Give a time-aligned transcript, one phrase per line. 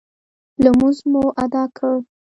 [0.63, 1.93] لمونځ مو اداء کړ.